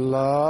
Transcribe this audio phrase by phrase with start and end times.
[0.00, 0.49] Love.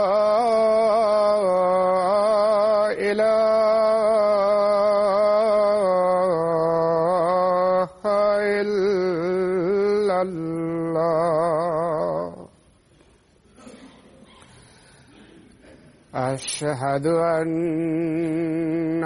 [16.33, 19.03] أشهد أن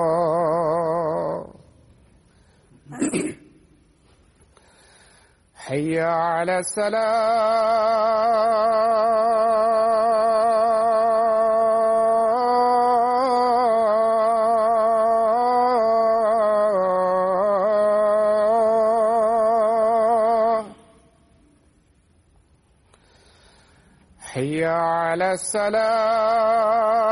[5.55, 7.89] حي على السلام.
[25.33, 27.09] السلام.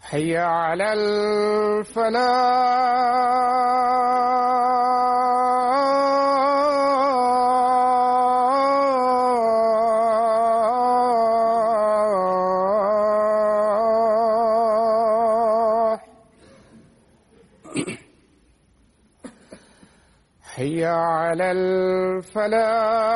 [0.00, 2.36] حي على الفلاح.
[21.52, 23.15] الفلاح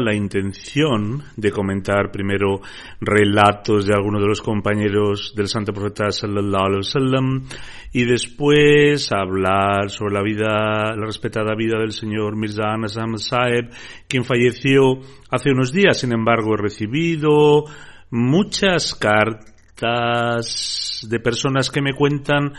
[0.00, 2.60] la intención de comentar primero
[3.00, 7.44] relatos de algunos de los compañeros del Santo Profeta sallallahu alaihi wasallam
[7.92, 13.70] y después hablar sobre la vida, la respetada vida del señor Mirza Anas Saeb,
[14.08, 15.00] quien falleció
[15.30, 15.98] hace unos días.
[15.98, 17.64] Sin embargo, he recibido
[18.10, 22.52] muchas cartas de personas que me cuentan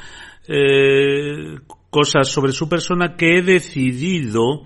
[0.48, 1.58] eh,
[1.90, 4.64] cosas sobre su persona que he decidido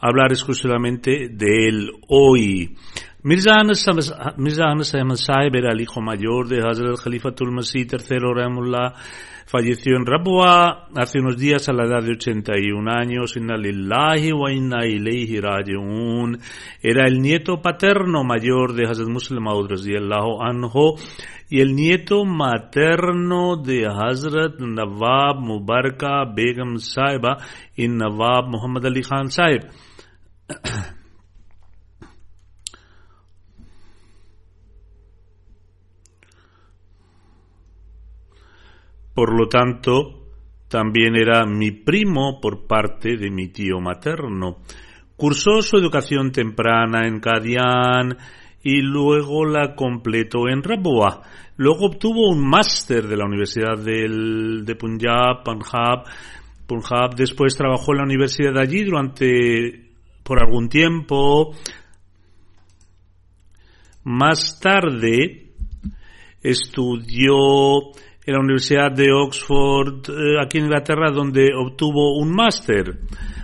[0.00, 2.76] hablar exclusivamente de él hoy.
[3.22, 8.94] Mirza Anas, Ahmad Saib era el hijo mayor de Hazrat Khalifatul Masih III Rahimullah.
[9.44, 13.36] Falleció en Rabwa hace unos días a la edad de 81 años.
[13.36, 16.38] Inna lillahi wa inna ilayhi raji'un.
[16.80, 20.96] Era el nieto paterno mayor de Hazrat Muslim Maud radiyallahu anhu
[21.50, 27.38] y el nieto materno de Hazrat Nawab Mubaraka Begum Saiba
[27.76, 29.64] y Nawab Muhammad Ali Khan Saib.
[39.14, 40.20] Por lo tanto,
[40.68, 44.58] también era mi primo por parte de mi tío materno.
[45.16, 48.16] Cursó su educación temprana en Kadian
[48.62, 51.22] y luego la completó en Rabwa.
[51.56, 56.04] Luego obtuvo un máster de la Universidad del, de Punjab, Punjab,
[56.66, 57.14] Punjab.
[57.16, 59.89] Después trabajó en la universidad de allí durante
[60.30, 61.56] por algún tiempo.
[64.04, 65.50] Más tarde
[66.40, 67.34] estudió
[68.24, 73.00] en la Universidad de Oxford, eh, aquí en Inglaterra, donde obtuvo un máster.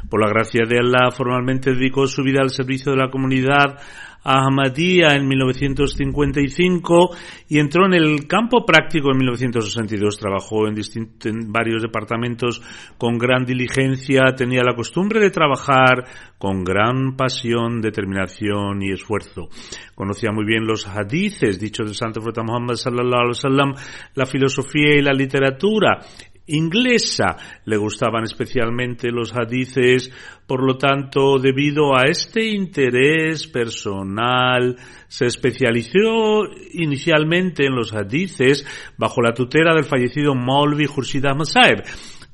[0.08, 3.80] Por la gracia de Allah, formalmente dedicó su vida al servicio de la comunidad
[4.26, 7.10] Ahmadía en 1955
[7.48, 10.18] y entró en el campo práctico en 1962.
[10.18, 10.76] Trabajó en,
[11.24, 12.60] en, varios departamentos
[12.98, 16.04] con gran diligencia, tenía la costumbre de trabajar
[16.38, 19.48] con gran pasión, determinación y esfuerzo.
[19.94, 23.74] Conocía muy bien los hadices dichos del Santo Profeta Muhammad sallallahu alaihi wasallam,
[24.14, 26.00] la filosofía y la literatura
[26.46, 27.36] inglesa.
[27.64, 30.10] Le gustaban especialmente los hadices,
[30.46, 34.76] por lo tanto, debido a este interés personal,
[35.08, 38.66] se especializó inicialmente en los hadices
[38.96, 41.46] bajo la tutela del fallecido Maulvi Khurshid Ahmad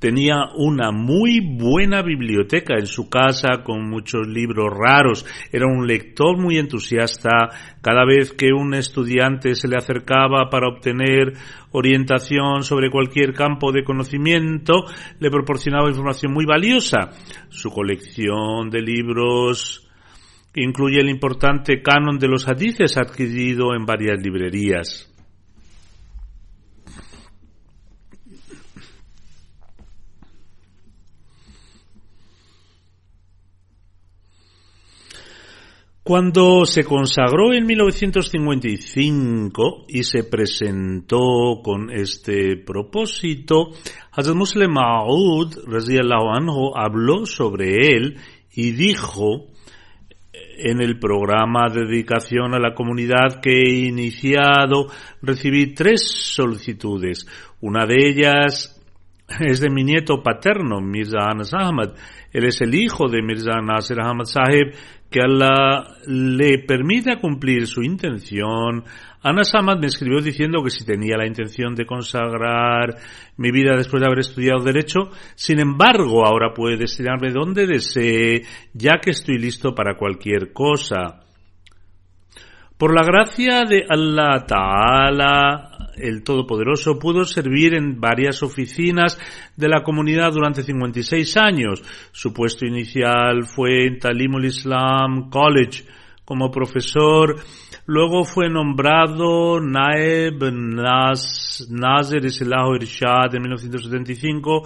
[0.03, 5.25] tenía una muy buena biblioteca en su casa con muchos libros raros.
[5.53, 7.51] Era un lector muy entusiasta.
[7.81, 11.35] Cada vez que un estudiante se le acercaba para obtener
[11.71, 14.87] orientación sobre cualquier campo de conocimiento,
[15.21, 17.11] le proporcionaba información muy valiosa.
[17.49, 19.89] Su colección de libros
[20.57, 25.12] incluye el importante canon de los hadices adquirido en varias librerías.
[36.05, 43.69] Cuando se consagró en 1955 y se presentó con este propósito,
[44.11, 45.59] Hazrat Muslim Ma'ud
[46.75, 48.17] habló sobre él
[48.53, 49.47] y dijo
[50.33, 54.89] en el programa de dedicación a la comunidad que he iniciado
[55.23, 57.29] recibí tres solicitudes.
[57.61, 58.77] Una de ellas
[59.41, 61.91] es de mi nieto paterno, Mirza Anas Ahmad.
[62.33, 64.75] Él es el hijo de Mirza Nasir Ahmad Sahib,
[65.12, 68.83] que Allah le permita cumplir su intención.
[69.23, 72.97] Anas Ahmad me escribió diciendo que si tenía la intención de consagrar
[73.37, 78.42] mi vida después de haber estudiado Derecho, sin embargo ahora puede destinarme donde desee,
[78.73, 81.21] ya que estoy listo para cualquier cosa.
[82.76, 89.19] Por la gracia de Allah Ta'ala, el Todopoderoso, pudo servir en varias oficinas
[89.57, 91.83] de la comunidad durante 56 años.
[92.13, 95.85] Su puesto inicial fue en Talimul Islam College
[96.25, 97.37] como profesor.
[97.87, 104.63] Luego fue nombrado Naeb Nas, Islah Irshad en 1975.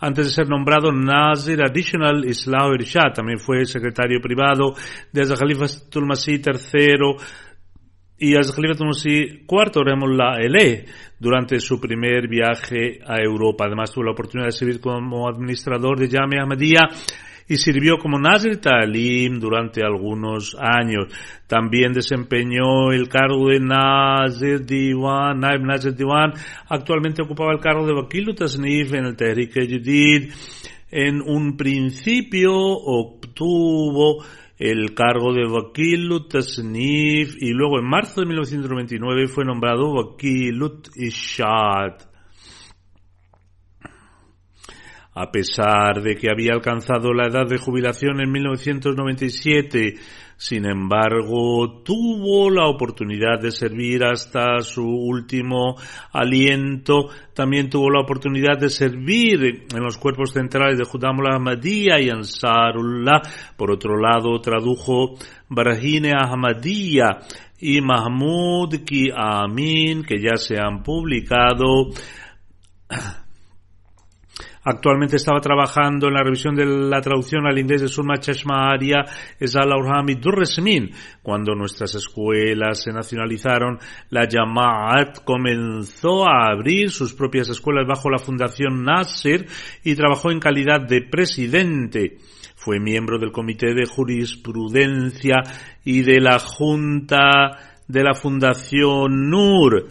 [0.00, 4.74] Antes de ser nombrado Nazir Additional Islah Irshad, también fue secretario privado
[5.12, 7.16] de Khalifa Tulmasí III
[8.20, 10.84] y al Khalifa Masih IV la Ele
[11.18, 13.64] durante su primer viaje a Europa.
[13.66, 16.82] Además tuvo la oportunidad de servir como administrador de Yame Ahmadiyya
[17.48, 21.06] y sirvió como Nazir Talim durante algunos años.
[21.46, 26.34] También desempeñó el cargo de Nazir Diwan, Naib Nazir Diwan.
[26.68, 30.30] Actualmente ocupaba el cargo de Wakilu Tasnif en el Tehrik Jadid.
[30.90, 34.22] En un principio obtuvo
[34.60, 41.94] el cargo de Wakilut Tasnif y luego en marzo de 1999 fue nombrado Wakilut Ishad.
[45.14, 49.94] A pesar de que había alcanzado la edad de jubilación en 1997,
[50.40, 55.76] sin embargo, tuvo la oportunidad de servir hasta su último
[56.12, 57.10] aliento.
[57.34, 63.20] También tuvo la oportunidad de servir en los cuerpos centrales de Judamul Ahmadiyya y Ansarullah.
[63.54, 65.18] Por otro lado, tradujo
[65.50, 67.18] Barahine Ahmadiyya
[67.58, 71.90] y Mahmud Ki Amin, que ya se han publicado.
[74.62, 79.06] Actualmente estaba trabajando en la revisión de la traducción al inglés de Surma Chashma Aria
[79.38, 80.90] Ezal Aurhami Durresmin.
[81.22, 83.78] Cuando nuestras escuelas se nacionalizaron,
[84.10, 89.46] la Yamaat comenzó a abrir sus propias escuelas bajo la Fundación Nasser
[89.82, 92.18] y trabajó en calidad de presidente.
[92.54, 95.36] Fue miembro del Comité de Jurisprudencia
[95.86, 99.88] y de la Junta de la Fundación NUR.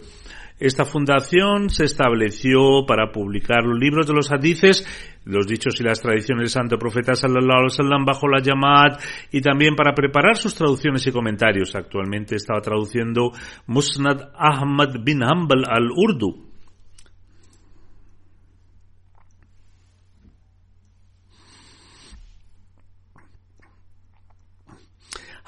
[0.60, 4.84] Esta fundación se estableció para publicar los libros de los hadices,
[5.24, 9.00] los dichos y las tradiciones del santo profeta sallallahu alaihi wasallam bajo la Yamaat
[9.32, 11.74] y también para preparar sus traducciones y comentarios.
[11.74, 13.32] Actualmente estaba traduciendo
[13.66, 16.50] Musnad Ahmad bin Hanbal al Urdu.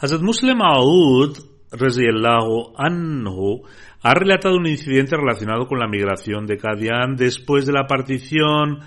[0.03, 3.63] Hazrat Muslim Aoud, radiallahu anhu,
[4.03, 8.81] ha relatado un incidente relacionado con la migración de Kadian después de la partición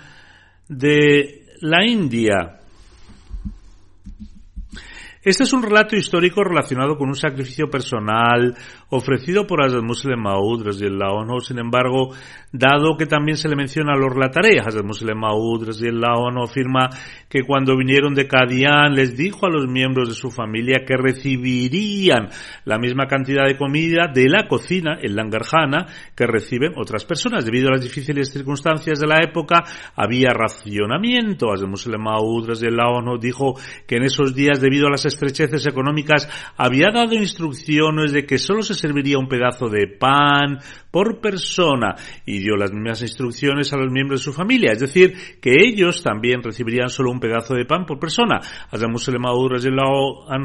[0.68, 2.60] de la India.
[5.26, 8.54] Este es un relato histórico relacionado con un sacrificio personal
[8.90, 11.40] ofrecido por Hazrat Muslim Maud, anhu.
[11.40, 12.14] sin embargo,
[12.52, 16.90] dado que también se le menciona a los relataré, Hazrat Muslim Maud, anhu, afirma
[17.28, 22.28] que cuando vinieron de Kadian les dijo a los miembros de su familia que recibirían
[22.64, 27.44] la misma cantidad de comida de la cocina, el langarjana, que reciben otras personas.
[27.44, 29.64] Debido a las difíciles circunstancias de la época,
[29.96, 31.52] había racionamiento.
[31.52, 33.54] Hazrat Muslim Maud, anhu, dijo
[33.88, 38.62] que en esos días, debido a las estrecheces económicas, había dado instrucciones de que solo
[38.62, 40.58] se serviría un pedazo de pan
[40.90, 41.94] por persona
[42.24, 46.02] y dio las mismas instrucciones a los miembros de su familia, es decir, que ellos
[46.02, 48.40] también recibirían solo un pedazo de pan por persona.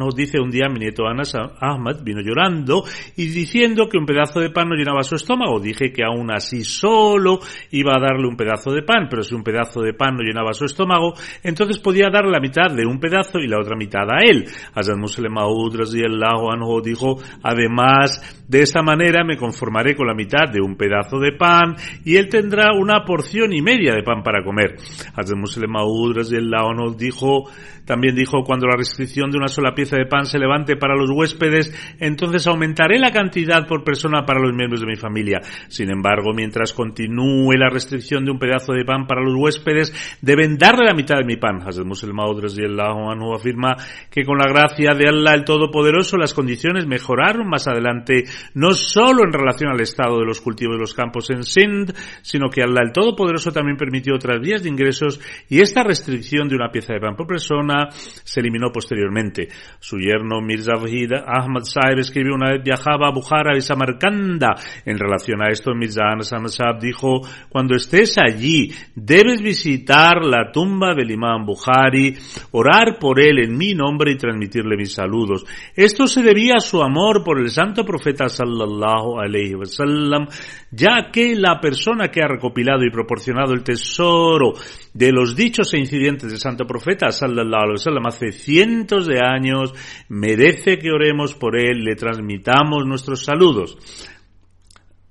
[0.02, 2.84] Nos dice un día mi nieto Anas Ahmad vino llorando
[3.16, 5.60] y diciendo que un pedazo de pan no llenaba su estómago.
[5.60, 7.40] Dije que aún así solo
[7.72, 10.54] iba a darle un pedazo de pan, pero si un pedazo de pan no llenaba
[10.54, 11.14] su estómago,
[11.44, 14.46] entonces podía darle la mitad de un pedazo y la otra mitad a él.
[14.74, 20.62] Hazrat Muslim Maud anhu dijo, además de esta manera me conformaré con la mitad de
[20.62, 24.76] un pedazo de pan y él tendrá una porción y media de pan para comer.
[25.16, 27.50] Hazrat Muslim Maud anhu dijo,
[27.92, 31.10] también dijo, cuando la restricción de una sola pieza de pan se levante para los
[31.12, 35.42] huéspedes, entonces aumentaré la cantidad por persona para los miembros de mi familia.
[35.68, 40.58] Sin embargo, mientras continúe la restricción de un pedazo de pan para los huéspedes, deben
[40.58, 41.64] darle la mitad de mi pan.
[41.68, 43.76] Hazrat anhu afirma
[44.10, 49.26] que con la gracia de Allah el Todopoderoso las condiciones mejoraron más adelante, no solo
[49.26, 52.84] en relación al estado de los cultivos de los campos en Sindh, sino que Allah
[52.86, 55.20] el Todopoderoso también permitió otras vías de ingresos
[55.50, 59.48] y esta restricción de una pieza de pan por persona se eliminó posteriormente.
[59.80, 64.56] Su yerno Mirza Vahid Ahmad Saib escribió una vez viajaba a Bukhara y Samarcanda.
[64.86, 70.94] En relación a esto, Mirza Ahmad Saib dijo, cuando estés allí, debes visitar la tumba
[70.94, 72.16] del imán Bukhari,
[72.52, 75.46] orar por él en mi nombre y transmitirle mis saludos.
[75.76, 80.28] Esto se debía a su amor por el santo profeta sallallahu alayhi wasallam,
[80.72, 84.54] ya que la persona que ha recopilado y proporcionado el tesoro
[84.94, 89.74] de los dichos e incidentes del santo profeta sallallahu alayhi wasallam hace cientos de años
[90.10, 93.78] merece que oremos por él, le transmitamos nuestros saludos.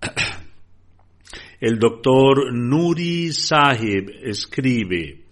[1.60, 5.24] El doctor Nuri Sahib escribe,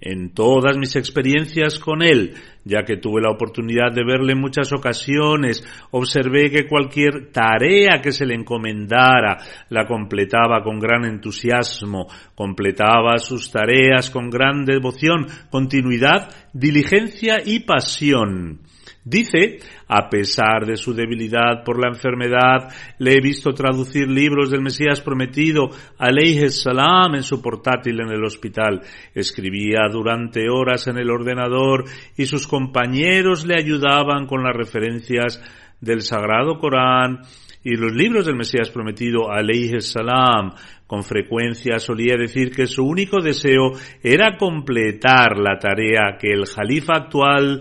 [0.00, 2.34] en todas mis experiencias con él,
[2.68, 8.12] ya que tuve la oportunidad de verle en muchas ocasiones, observé que cualquier tarea que
[8.12, 9.38] se le encomendara
[9.70, 18.60] la completaba con gran entusiasmo, completaba sus tareas con gran devoción, continuidad, diligencia y pasión.
[19.02, 22.68] Dice, a pesar de su debilidad por la enfermedad,
[22.98, 28.22] le he visto traducir libros del Mesías prometido, alayhi salam, en su portátil en el
[28.22, 28.82] hospital.
[29.14, 31.84] Escribía durante horas en el ordenador
[32.16, 35.42] y sus compañeros le ayudaban con las referencias
[35.80, 37.20] del Sagrado Corán
[37.64, 40.52] y los libros del Mesías prometido, alayhi salam,
[40.86, 46.94] con frecuencia solía decir que su único deseo era completar la tarea que el jalifa
[46.94, 47.60] actual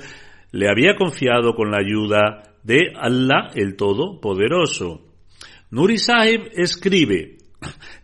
[0.52, 5.02] le había confiado con la ayuda de Allah el Todopoderoso.
[5.70, 7.37] Nuri Sahib escribe,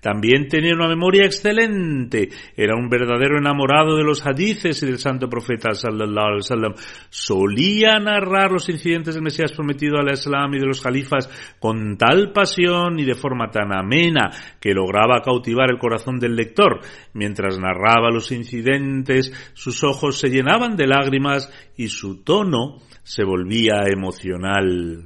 [0.02, 2.30] también tenía una memoria excelente.
[2.58, 6.74] Era un verdadero enamorado de los hadices y del santo profeta sallallahu alaihi wasallam.
[7.10, 11.30] Solía narrar los incidentes del Mesías prometido al Islam y de los califas
[11.60, 16.82] con tal pasión y de forma tan amena que lograba cautivar el corazón del lector.
[17.14, 23.84] Mientras narraba los incidentes, sus ojos se llenaban de lágrimas y su tono se volvía
[23.88, 25.04] emocional.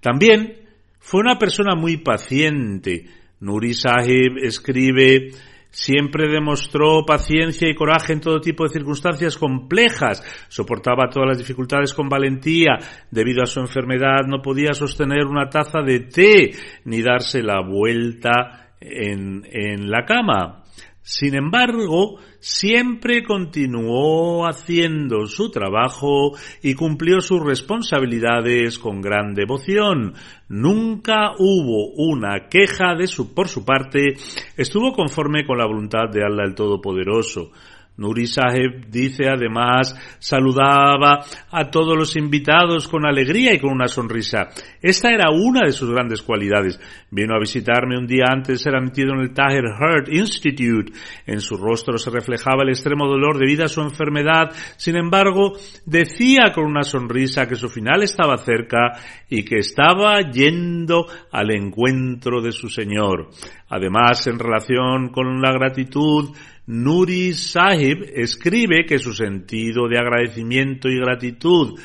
[0.00, 0.63] También
[1.04, 3.04] fue una persona muy paciente.
[3.40, 5.32] Nuri Sahib escribe,
[5.68, 11.92] siempre demostró paciencia y coraje en todo tipo de circunstancias complejas, soportaba todas las dificultades
[11.92, 12.78] con valentía,
[13.10, 16.52] debido a su enfermedad no podía sostener una taza de té
[16.86, 20.63] ni darse la vuelta en, en la cama.
[21.06, 26.32] Sin embargo, siempre continuó haciendo su trabajo
[26.62, 30.14] y cumplió sus responsabilidades con gran devoción.
[30.48, 34.14] Nunca hubo una queja de su, por su parte,
[34.56, 37.50] estuvo conforme con la voluntad de Allah el Todopoderoso.
[37.96, 44.48] Nuri Saheb dice además, saludaba a todos los invitados con alegría y con una sonrisa.
[44.82, 46.80] Esta era una de sus grandes cualidades.
[47.10, 50.92] Vino a visitarme un día antes de ser admitido en el Tahir Heart Institute.
[51.26, 54.50] En su rostro se reflejaba el extremo dolor debido a su enfermedad.
[54.76, 55.52] Sin embargo,
[55.86, 58.92] decía con una sonrisa que su final estaba cerca
[59.28, 63.30] y que estaba yendo al encuentro de su Señor.
[63.68, 66.30] Además, en relación con la gratitud,
[66.66, 71.78] Nuri Sahib escribe que su sentido de agradecimiento y gratitud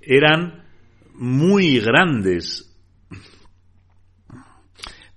[0.00, 0.64] eran
[1.14, 2.68] muy grandes.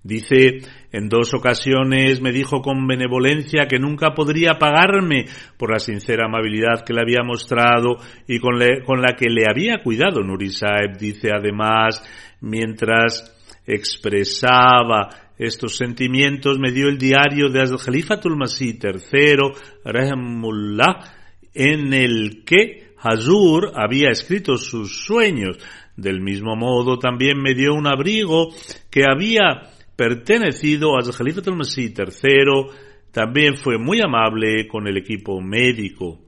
[0.03, 0.59] Dice,
[0.91, 5.25] en dos ocasiones me dijo con benevolencia que nunca podría pagarme
[5.57, 7.97] por la sincera amabilidad que le había mostrado
[8.27, 10.21] y con, la que le había cuidado.
[10.21, 12.03] Nuri Sahib dice además,
[12.39, 13.33] mientras
[13.65, 19.37] expresaba estos sentimientos me dio el diario de Khalifatul Masih III,
[19.83, 21.13] Rahimullah,
[21.53, 25.57] en el que Hazur había escrito sus sueños.
[25.95, 28.49] Del mismo modo también me dio un abrigo
[28.89, 32.71] que había pertenecido a Khalifatul Masih III,
[33.11, 36.24] también fue muy amable con el equipo médico.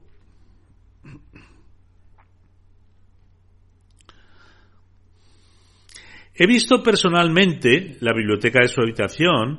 [6.40, 9.58] He visto personalmente la biblioteca de su habitación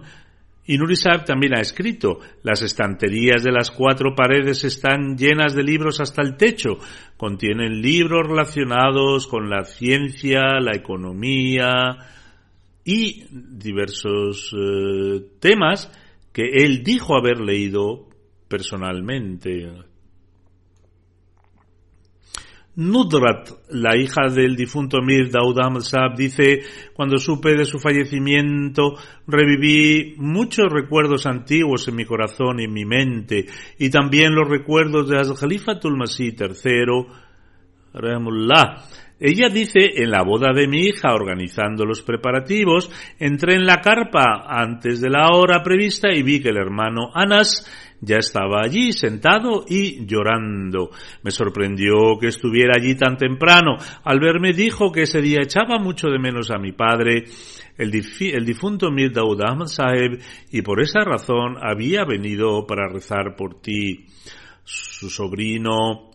[0.66, 6.00] y Nurisab también ha escrito, las estanterías de las cuatro paredes están llenas de libros
[6.00, 6.78] hasta el techo.
[7.18, 11.98] Contienen libros relacionados con la ciencia, la economía
[12.86, 15.92] y diversos eh, temas
[16.32, 18.08] que él dijo haber leído
[18.48, 19.89] personalmente.
[22.80, 26.62] Nudrat, la hija del difunto Mir Daud Ahmad Saab, dice,
[26.94, 28.94] cuando supe de su fallecimiento,
[29.28, 35.10] reviví muchos recuerdos antiguos en mi corazón y en mi mente, y también los recuerdos
[35.10, 37.06] de Al-Khalifatul Masih III,
[37.94, 38.86] Rahimullah.
[39.20, 44.46] Ella dice, en la boda de mi hija, organizando los preparativos, entré en la carpa
[44.48, 47.66] antes de la hora prevista y vi que el hermano Anas
[48.02, 50.92] ya estaba allí sentado y llorando.
[51.24, 53.76] Me sorprendió que estuviera allí tan temprano.
[54.04, 57.26] Al verme dijo que ese día echaba mucho de menos a mi padre,
[57.78, 60.20] el, difunto Mir Daud Ahmad Saheb,
[60.52, 64.06] y por esa razón había venido para rezar por ti.
[64.64, 66.09] Su sobrino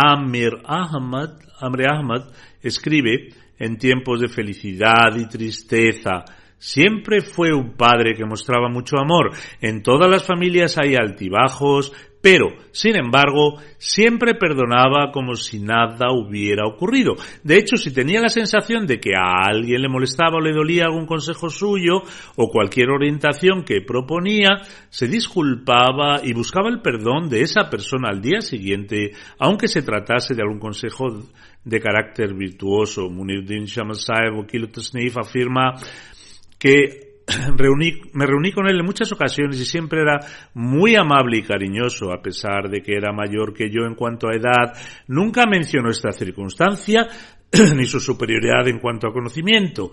[0.00, 2.30] Amir Ahmad, Amir Ahmad
[2.62, 6.24] escribe en tiempos de felicidad y tristeza,
[6.60, 9.30] Siempre fue un padre que mostraba mucho amor.
[9.60, 16.66] En todas las familias hay altibajos, pero, sin embargo, siempre perdonaba como si nada hubiera
[16.66, 17.14] ocurrido.
[17.44, 20.86] De hecho, si tenía la sensación de que a alguien le molestaba o le dolía
[20.86, 22.02] algún consejo suyo
[22.36, 28.20] o cualquier orientación que proponía, se disculpaba y buscaba el perdón de esa persona al
[28.20, 31.06] día siguiente, aunque se tratase de algún consejo
[31.64, 33.08] de carácter virtuoso.
[33.08, 34.70] Muniruddin Shamasaev Wakil
[35.16, 35.74] afirma
[36.58, 37.07] que
[37.56, 40.18] reuní, me reuní con él en muchas ocasiones y siempre era
[40.54, 44.34] muy amable y cariñoso, a pesar de que era mayor que yo en cuanto a
[44.34, 44.74] edad.
[45.06, 47.06] Nunca mencionó esta circunstancia
[47.76, 49.90] ni su superioridad en cuanto a conocimiento.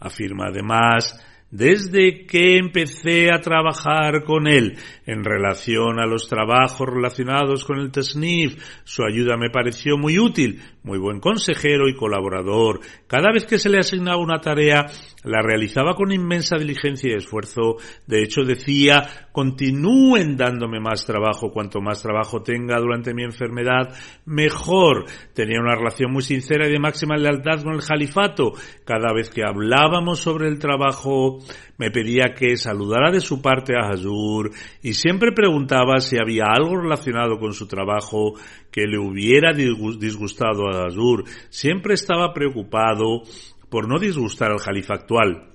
[0.00, 1.18] Afirma además
[1.54, 7.92] desde que empecé a trabajar con él en relación a los trabajos relacionados con el
[7.92, 12.80] TESNIF, su ayuda me pareció muy útil, muy buen consejero y colaborador.
[13.06, 14.86] Cada vez que se le asignaba una tarea,
[15.24, 17.76] la realizaba con inmensa diligencia y esfuerzo.
[18.06, 21.50] De hecho, decía, continúen dándome más trabajo.
[21.50, 23.94] Cuanto más trabajo tenga durante mi enfermedad,
[24.26, 25.06] mejor.
[25.32, 28.52] Tenía una relación muy sincera y de máxima lealtad con el califato.
[28.84, 31.38] Cada vez que hablábamos sobre el trabajo,
[31.78, 34.50] me pedía que saludara de su parte a Hazur
[34.82, 38.34] y siempre preguntaba si había algo relacionado con su trabajo
[38.74, 41.22] que le hubiera disgustado a Hazur.
[41.48, 43.22] Siempre estaba preocupado
[43.68, 45.52] por no disgustar al califa actual.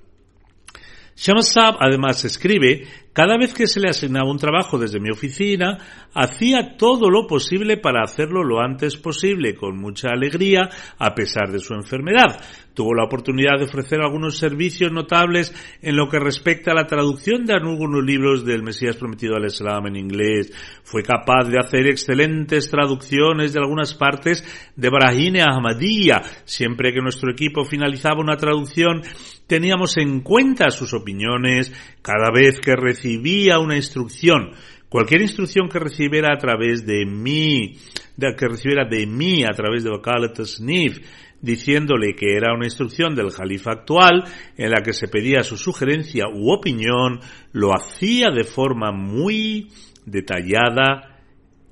[1.16, 5.78] Shamsab además escribe, cada vez que se le asignaba un trabajo desde mi oficina,
[6.14, 11.58] hacía todo lo posible para hacerlo lo antes posible, con mucha alegría, a pesar de
[11.58, 12.40] su enfermedad.
[12.72, 17.44] Tuvo la oportunidad de ofrecer algunos servicios notables en lo que respecta a la traducción
[17.44, 20.52] de algunos libros del Mesías prometido al Islam en inglés.
[20.84, 24.44] Fue capaz de hacer excelentes traducciones de algunas partes
[24.76, 26.22] de Brahine Ahmadiyya.
[26.44, 29.02] Siempre que nuestro equipo finalizaba una traducción,
[29.48, 34.52] teníamos en cuenta sus opiniones cada vez que recibía una instrucción.
[34.88, 37.76] Cualquier instrucción que recibiera a través de mí,
[38.16, 40.98] de, que recibiera de mí a través de Wakalat Snif,
[41.40, 44.24] diciéndole que era una instrucción del califa actual
[44.56, 47.20] en la que se pedía su sugerencia u opinión,
[47.52, 49.68] lo hacía de forma muy
[50.04, 51.22] detallada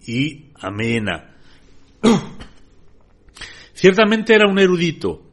[0.06, 1.34] y amena.
[3.74, 5.28] Ciertamente era un erudito,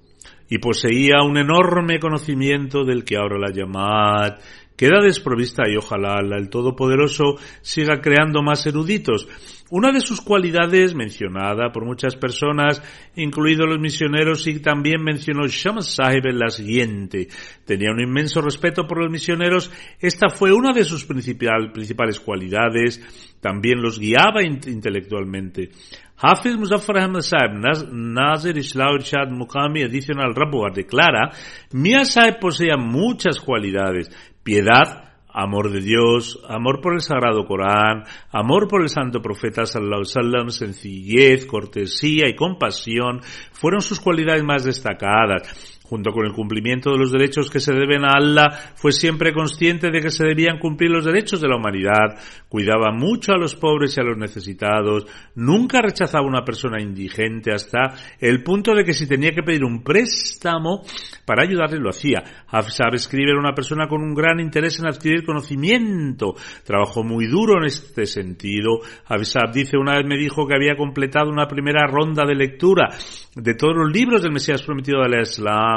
[0.50, 4.40] y poseía un enorme conocimiento del que ahora la Yamad
[4.76, 9.28] queda desprovista y ojalá el Todopoderoso siga creando más eruditos.
[9.72, 12.84] Una de sus cualidades, mencionada por muchas personas,
[13.16, 17.30] incluidos los misioneros, y también mencionó Shams Sahib en la siguiente.
[17.66, 19.72] Tenía un inmenso respeto por los misioneros.
[20.00, 23.02] Esta fue una de sus principales cualidades.
[23.42, 25.72] También los guiaba intelectualmente.
[26.18, 27.52] Hafiz Muzaffar Ahmad Saib,
[27.92, 31.32] Nazir Islau Irshad Mukami Adicional Rabuar declara,
[31.74, 34.10] Mia Saib poseía muchas cualidades,
[34.46, 40.04] piedad, amor de Dios, amor por el Sagrado Corán, amor por el Santo Profeta Sallallahu
[40.16, 46.98] Alaihi sencillez, cortesía y compasión fueron sus cualidades más destacadas junto con el cumplimiento de
[46.98, 50.90] los derechos que se deben a Allah, fue siempre consciente de que se debían cumplir
[50.90, 52.18] los derechos de la humanidad,
[52.50, 57.54] cuidaba mucho a los pobres y a los necesitados, nunca rechazaba a una persona indigente
[57.54, 60.82] hasta el punto de que si tenía que pedir un préstamo
[61.26, 62.24] para ayudarle lo hacía.
[62.48, 67.60] Hafsab escribe era una persona con un gran interés en adquirir conocimiento, trabajó muy duro
[67.60, 68.80] en este sentido.
[69.06, 72.90] Hafsab dice una vez me dijo que había completado una primera ronda de lectura
[73.36, 75.75] de todos los libros del Mesías prometido del Islam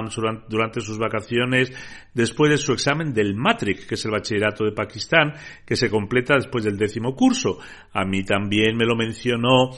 [0.49, 1.73] durante sus vacaciones
[2.15, 5.33] después de su examen del Matric, que es el bachillerato de Pakistán,
[5.67, 7.59] que se completa después del décimo curso.
[7.93, 9.71] A mí también me lo mencionó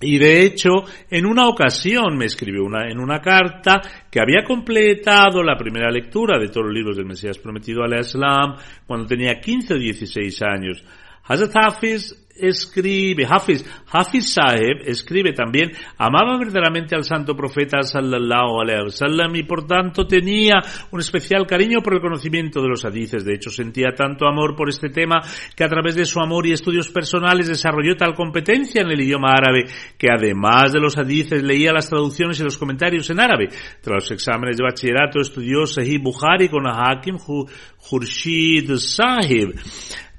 [0.00, 0.70] y de hecho,
[1.08, 6.38] en una ocasión me escribió una, en una carta que había completado la primera lectura
[6.38, 10.84] de todos los libros del Mesías prometido al Islam cuando tenía 15 o 16 años.
[11.26, 18.84] Hazrat Hafiz escribe, Hafiz, Hafiz Saheb escribe también, amaba verdaderamente al santo profeta sallallahu alaihi
[18.84, 20.54] wasallam y por tanto tenía
[20.90, 23.24] un especial cariño por el conocimiento de los hadices.
[23.24, 25.20] De hecho, sentía tanto amor por este tema
[25.54, 29.32] que a través de su amor y estudios personales desarrolló tal competencia en el idioma
[29.32, 29.64] árabe
[29.96, 33.48] que además de los hadices leía las traducciones y los comentarios en árabe.
[33.80, 39.54] Tras los exámenes de bachillerato estudió Sahih Bukhari con Hakim Khurshid Sahib.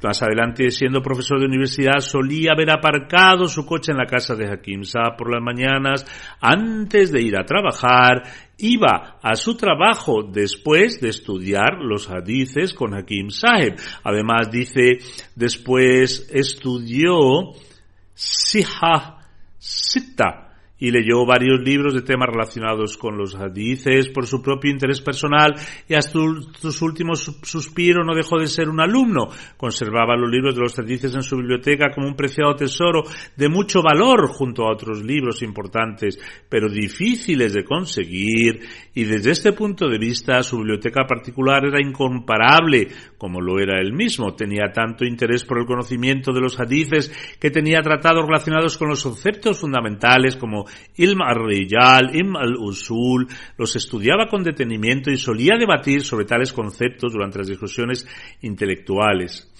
[0.05, 4.47] Más adelante, siendo profesor de universidad, solía haber aparcado su coche en la casa de
[4.47, 6.05] Hakim Saab por las mañanas
[6.39, 8.21] antes de ir a trabajar.
[8.59, 13.77] Iba a su trabajo después de estudiar los hadices con Hakim Sahib.
[14.03, 14.99] Además, dice,
[15.33, 17.53] después estudió
[18.13, 19.17] Siha
[19.57, 20.44] Sitta
[20.77, 25.55] y leyó varios libros de temas relacionados con los hadices por su propio interés personal
[25.87, 26.19] y hasta
[26.59, 29.29] sus últimos suspiros no dejó de ser un alumno.
[29.55, 33.03] Conservaba los libros de los hadices en su biblioteca como un preciado tesoro
[33.35, 38.61] de mucho valor junto a otros libros importantes, pero difíciles de conseguir
[38.93, 43.93] y desde este punto de vista su biblioteca particular era incomparable como lo era él
[43.93, 44.35] mismo.
[44.35, 49.03] Tenía tanto interés por el conocimiento de los hadices que tenía tratados relacionados con los
[49.03, 50.64] conceptos fundamentales como
[50.97, 57.39] ilm al-rijal, ilm al-usul, los estudiaba con detenimiento y solía debatir sobre tales conceptos durante
[57.39, 58.07] las discusiones
[58.41, 59.51] intelectuales.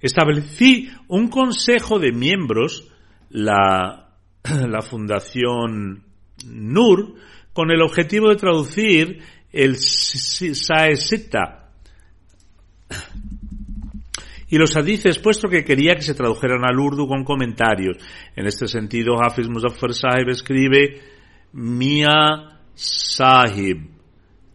[0.00, 2.92] Establecí un consejo de miembros,
[3.30, 4.10] la,
[4.44, 6.04] la Fundación
[6.44, 7.14] NUR,
[7.52, 11.66] con el objetivo de traducir el Saesita
[14.48, 17.96] y los hadices, puesto que quería que se tradujeran al urdu con comentarios.
[18.34, 21.00] En este sentido, Hafiz Muzaffar Sahib escribe,
[21.52, 23.88] Mia Sahib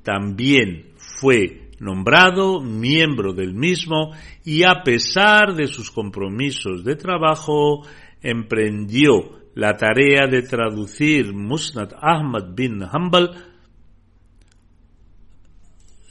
[0.04, 4.12] también fue nombrado miembro del mismo
[4.46, 7.86] y a pesar de sus compromisos de trabajo,
[8.22, 13.51] emprendió la tarea de traducir Musnad Ahmad bin Hanbal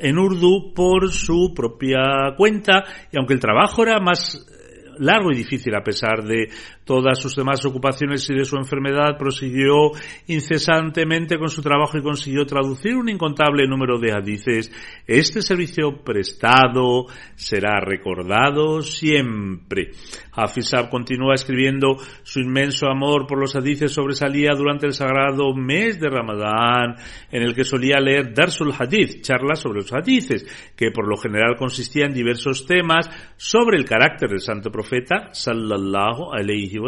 [0.01, 4.47] en Urdu por su propia cuenta y aunque el trabajo era más
[4.99, 6.49] largo y difícil a pesar de
[6.90, 9.92] todas sus demás ocupaciones y de su enfermedad, prosiguió
[10.26, 14.72] incesantemente con su trabajo y consiguió traducir un incontable número de hadices.
[15.07, 19.92] Este servicio prestado será recordado siempre.
[20.33, 26.09] Hafizab continúa escribiendo su inmenso amor por los hadices sobresalía durante el sagrado mes de
[26.09, 26.96] Ramadán,
[27.31, 31.55] en el que solía leer Darsul Hadith, charlas sobre los hadices, que por lo general
[31.57, 36.80] consistía en diversos temas sobre el carácter del santo profeta sallallahu alayhi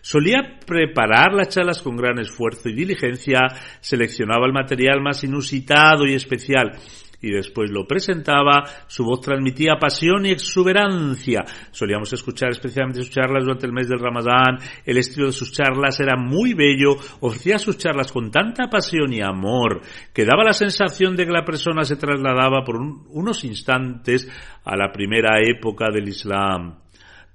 [0.00, 3.40] Solía preparar las charlas con gran esfuerzo y diligencia,
[3.80, 6.72] seleccionaba el material más inusitado y especial
[7.20, 11.44] y después lo presentaba, su voz transmitía pasión y exuberancia.
[11.70, 15.98] Solíamos escuchar especialmente sus charlas durante el mes del Ramadán, el estilo de sus charlas
[16.00, 19.80] era muy bello, ofrecía sus charlas con tanta pasión y amor
[20.12, 24.28] que daba la sensación de que la persona se trasladaba por unos instantes
[24.64, 26.85] a la primera época del Islam.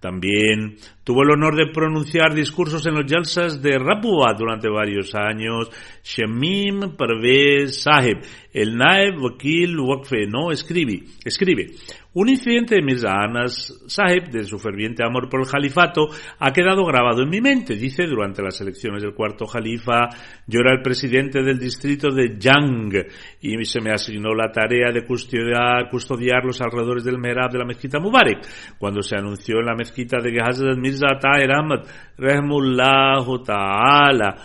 [0.02, 5.70] También tuvo el honor de pronunciar discursos en los jalsas de Rabua durante varios años.
[6.04, 8.18] Shemim Parvez Sahib,
[8.52, 11.76] el Naib Wakil Wakfe, no escribe, escribe.
[12.14, 16.84] Un incidente de Mirza Anas Sahib, de su ferviente amor por el califato, ha quedado
[16.84, 17.76] grabado en mi mente.
[17.76, 20.10] Dice, durante las elecciones del cuarto califa,
[20.46, 22.94] yo era el presidente del distrito de Jang
[23.40, 27.66] y se me asignó la tarea de custodiar, custodiar los alrededores del Merab de la
[27.66, 28.46] mezquita Mubarak.
[28.78, 34.36] Cuando se anunció en la mezquita de Hazrat Mirza Tahir Ahmad, Rahmullahu Ta'ala,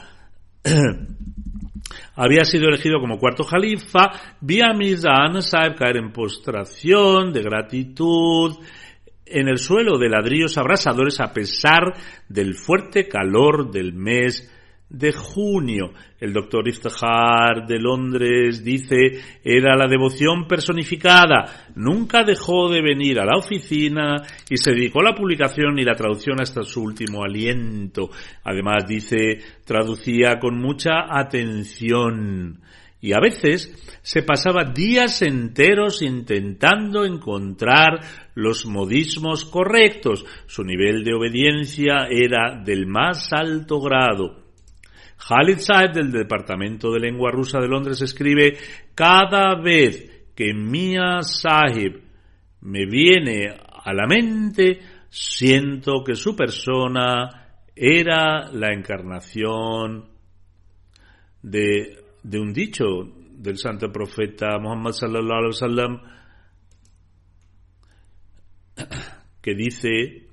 [2.16, 5.12] había sido elegido como cuarto califa, vi a Mirza
[5.79, 8.57] caer en postración de gratitud
[9.26, 11.94] en el suelo de ladrillos abrasadores a pesar
[12.29, 14.50] del fuerte calor del mes
[14.88, 15.92] de junio.
[16.20, 21.66] El doctor Iftihar de Londres dice, era la devoción personificada.
[21.75, 25.94] Nunca dejó de venir a la oficina y se dedicó a la publicación y la
[25.94, 28.11] traducción hasta su último aliento.
[28.44, 32.61] Además dice, traducía con mucha atención.
[32.99, 33.72] Y a veces
[34.03, 38.01] se pasaba días enteros intentando encontrar
[38.35, 40.25] los modismos correctos.
[40.46, 44.45] Su nivel de obediencia era del más alto grado.
[45.16, 48.57] Khalid Saeb del Departamento de Lengua Rusa de Londres escribe,
[48.94, 52.02] cada vez que Mia Sahib
[52.61, 60.09] me viene a la mente, siento que su persona era la encarnación
[61.42, 62.85] de, un dicho
[63.38, 66.00] del santo profeta Muhammad sallallahu alaihi wasallam
[69.40, 70.25] que dice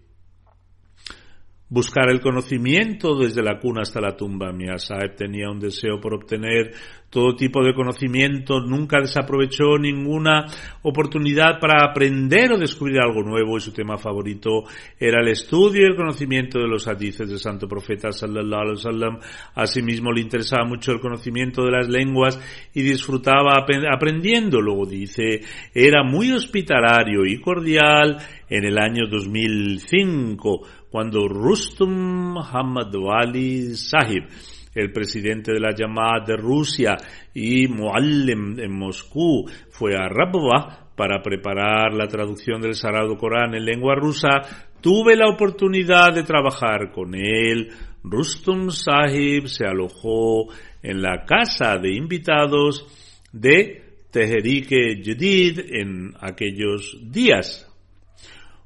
[1.73, 4.53] buscar el conocimiento desde la cuna hasta la tumba.
[4.53, 6.71] Mia Saeb tenía un deseo por obtener
[7.09, 10.45] todo tipo de conocimiento, nunca desaprovechó ninguna
[10.83, 14.63] oportunidad para aprender o descubrir algo nuevo y su tema favorito
[14.99, 19.19] era el estudio y el conocimiento de los hadices del santo profeta sallallahu alaihi wasallam.
[19.55, 22.39] Asimismo le interesaba mucho el conocimiento de las lenguas
[22.73, 23.53] y disfrutaba
[23.91, 24.61] aprendiendo.
[24.61, 25.41] Luego dice,
[25.73, 28.17] era muy hospitalario y cordial
[28.49, 34.27] en el año 2005 cuando Rustum Hamad Wali Sahib,
[34.75, 36.95] el presidente de la llamada de Rusia
[37.33, 43.65] y Muallim en Moscú, fue a Rabwa para preparar la traducción del Sagrado Corán en
[43.65, 44.41] lengua rusa,
[44.81, 47.71] tuve la oportunidad de trabajar con él.
[48.03, 50.53] Rustum Sahib se alojó
[50.83, 52.85] en la casa de invitados
[53.31, 57.67] de Teherike Jadid en aquellos días.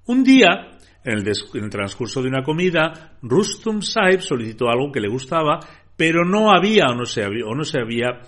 [0.08, 0.77] Un día
[1.08, 5.60] en el, transcurso de una comida, Rustum Sahib solicitó algo que le gustaba,
[5.96, 8.20] pero no había o no se había, o no se había,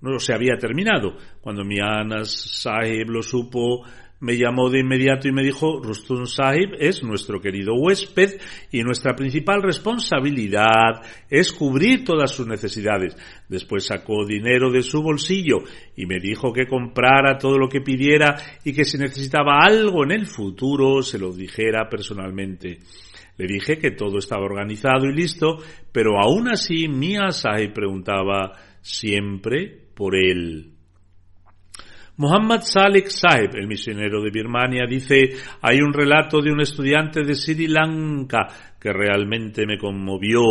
[0.00, 1.18] no se había terminado.
[1.42, 3.84] Cuando Mianas Sahib lo supo,
[4.22, 9.16] me llamó de inmediato y me dijo, Rustum Sahib es nuestro querido huésped y nuestra
[9.16, 13.16] principal responsabilidad es cubrir todas sus necesidades.
[13.48, 15.64] Después sacó dinero de su bolsillo
[15.96, 20.12] y me dijo que comprara todo lo que pidiera y que si necesitaba algo en
[20.12, 22.78] el futuro se lo dijera personalmente.
[23.38, 25.56] Le dije que todo estaba organizado y listo,
[25.90, 30.71] pero aún así Mia Sahib preguntaba siempre por él.
[32.14, 35.30] Muhammad Saleh Sahib, el misionero de Birmania, dice,
[35.62, 38.48] hay un relato de un estudiante de Sri Lanka
[38.78, 40.42] que realmente me conmovió.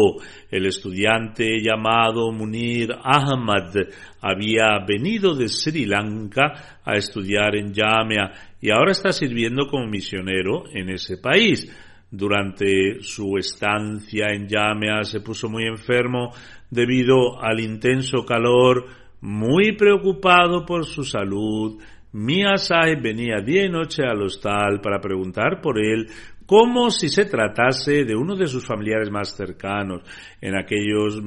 [0.50, 3.76] El estudiante llamado Munir Ahmad
[4.21, 10.63] había venido de Sri Lanka a estudiar en Jamia y ahora está sirviendo como misionero
[10.74, 11.71] en ese país.
[12.10, 16.34] Durante su estancia en Jamia se puso muy enfermo
[16.71, 21.81] debido al intenso calor muy preocupado por su salud,
[22.13, 26.07] Mia Sahib venía día y noche al hostal para preguntar por él
[26.45, 30.01] como si se tratase de uno de sus familiares más cercanos.
[30.41, 31.21] En aquellos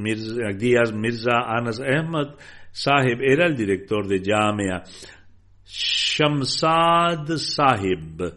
[0.58, 2.34] días Mirza Anas Ahmad
[2.70, 4.82] Sahib era el director de Jamia.
[5.64, 8.34] Shamsad Sahib,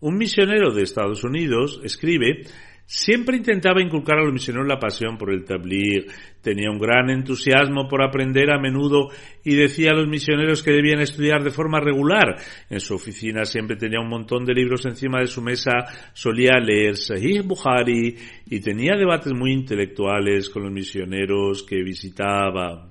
[0.00, 2.42] un misionero de Estados Unidos, escribe
[2.88, 6.06] Siempre intentaba inculcar a los misioneros la pasión por el tablir,
[6.40, 9.08] tenía un gran entusiasmo por aprender a menudo
[9.44, 12.36] y decía a los misioneros que debían estudiar de forma regular.
[12.70, 15.72] En su oficina siempre tenía un montón de libros encima de su mesa,
[16.12, 18.16] solía leer Sahih Bukhari
[18.48, 22.88] y tenía debates muy intelectuales con los misioneros que visitaba.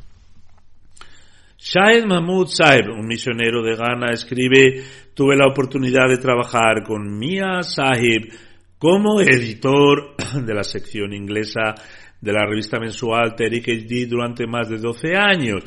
[1.69, 7.65] Shahid Mahmud Saib, un misionero de Ghana, escribe, tuve la oportunidad de trabajar con Mia
[7.65, 8.33] Sahib
[8.79, 10.15] como editor
[10.47, 11.75] de la sección inglesa
[12.21, 15.65] de la revista mensual Terik HD durante más de 12 años.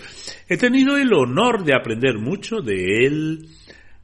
[0.48, 3.50] He tenido el honor de aprender mucho de él.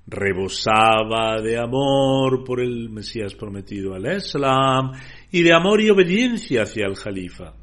[0.06, 4.92] Rebosaba de amor por el Mesías prometido al Islam
[5.32, 7.54] y de amor y obediencia hacia el Jalifa.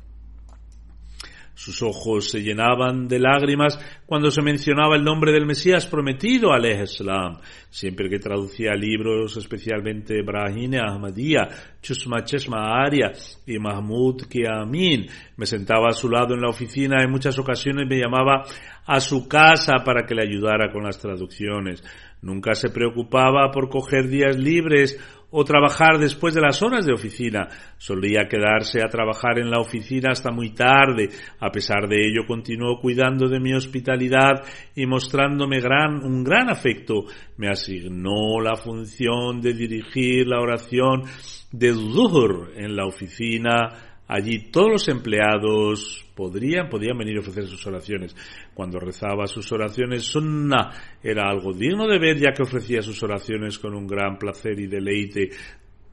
[1.63, 6.67] Sus ojos se llenaban de lágrimas cuando se mencionaba el nombre del Mesías prometido al
[6.67, 7.39] Islam.
[7.71, 11.49] Siempre que traducía libros, especialmente Brahine Ahmadiyya,
[11.81, 13.13] Chusma Chesma Arya
[13.47, 17.01] y Mahmud Kiamin, me sentaba a su lado en la oficina.
[17.01, 18.43] En muchas ocasiones me llamaba
[18.85, 21.85] a su casa para que le ayudara con las traducciones.
[22.23, 24.99] Nunca se preocupaba por coger días libres
[25.33, 27.49] o trabajar después de las horas de oficina.
[27.79, 31.09] Solía quedarse a trabajar en la oficina hasta muy tarde.
[31.41, 34.45] A pesar de ello, continuó cuidando de mi hospitalidad
[34.77, 37.07] y mostrándome gran, un gran afecto.
[37.39, 41.03] Me asignó la función de dirigir la oración
[41.51, 47.67] de Zuhur en la oficina Allí todos los empleados podrían, podían venir a ofrecer sus
[47.67, 48.15] oraciones.
[48.53, 50.71] Cuando rezaba sus oraciones, sunna
[51.03, 54.67] era algo digno de ver ya que ofrecía sus oraciones con un gran placer y
[54.67, 55.31] deleite.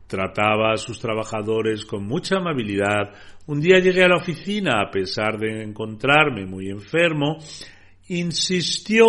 [0.06, 3.14] Trataba a sus trabajadores con mucha amabilidad.
[3.46, 7.38] Un día llegué a la oficina, a pesar de encontrarme muy enfermo,
[8.10, 9.06] insistió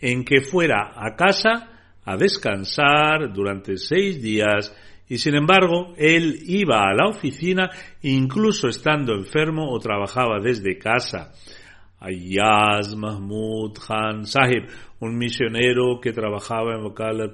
[0.00, 4.74] en que fuera a casa a descansar durante seis días
[5.08, 7.70] y sin embargo él iba a la oficina
[8.02, 11.32] incluso estando enfermo o trabajaba desde casa.
[12.00, 14.66] Ayaz Mahmud Khan Sahib,
[15.00, 17.32] un misionero que trabajaba en Wakalat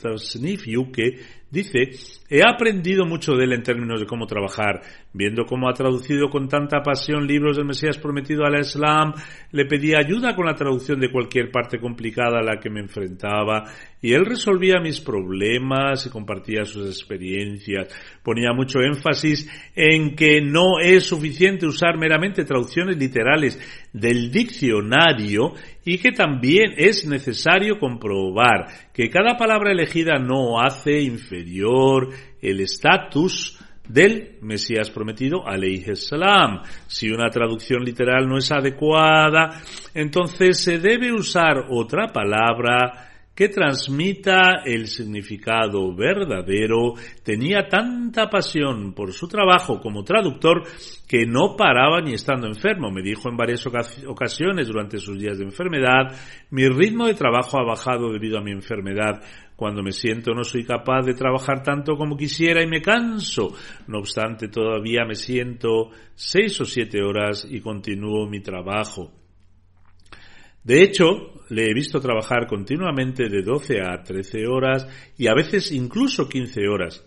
[0.00, 1.18] Tasnif Yuke,
[1.50, 1.90] dice,
[2.28, 4.80] he aprendido mucho de él en términos de cómo trabajar,
[5.14, 9.14] viendo cómo ha traducido con tanta pasión libros del Mesías prometido al Islam,
[9.52, 13.64] le pedí ayuda con la traducción de cualquier parte complicada a la que me enfrentaba
[14.02, 17.88] y él resolvía mis problemas y compartía sus experiencias.
[18.24, 23.58] Ponía mucho énfasis en que no es suficiente usar meramente traducciones literales
[23.92, 32.08] del diccionario y que también es necesario comprobar que cada palabra elegida no hace inferior
[32.42, 36.62] el estatus del Mesías prometido, alayhi salam.
[36.86, 39.60] Si una traducción literal no es adecuada,
[39.94, 49.12] entonces se debe usar otra palabra que transmita el significado verdadero, tenía tanta pasión por
[49.12, 50.62] su trabajo como traductor
[51.08, 52.90] que no paraba ni estando enfermo.
[52.90, 56.16] Me dijo en varias ocasiones durante sus días de enfermedad,
[56.50, 59.22] mi ritmo de trabajo ha bajado debido a mi enfermedad.
[59.56, 63.54] Cuando me siento no soy capaz de trabajar tanto como quisiera y me canso.
[63.86, 69.23] No obstante, todavía me siento seis o siete horas y continúo mi trabajo.
[70.64, 75.70] De hecho, le he visto trabajar continuamente de 12 a 13 horas y a veces
[75.72, 77.04] incluso 15 horas.